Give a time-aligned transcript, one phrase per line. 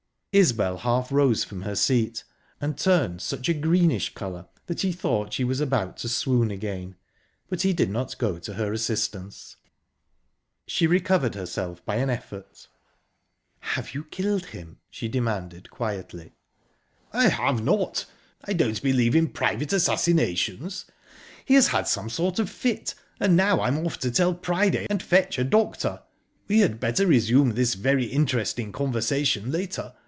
[0.33, 2.23] Isbel half rose from her seat,
[2.61, 6.95] and turned such a greenish colour that he thought she was about to swoon again,
[7.49, 9.57] but he did not go to her assistance.
[10.67, 12.69] She recovered herself by an effort.
[13.59, 16.31] "Have you killed him?" she demanded quietly.
[17.11, 18.05] "I have not.
[18.45, 20.85] I don't believe in private assassinations.
[21.43, 25.03] He has had some sort of fit and now I'm off to tell Priday and
[25.03, 26.03] fetch a doctor
[26.47, 29.91] ...We had better resume this very interesting conversation later.